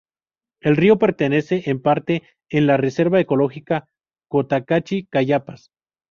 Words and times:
El 0.61 0.77
río 0.77 0.97
pertenece, 0.97 1.61
en 1.69 1.79
parte, 1.79 2.23
en 2.49 2.65
la 2.65 2.75
Reserva 2.75 3.19
ecológica 3.19 3.87
Cotacachi-Cayapas. 4.31 5.69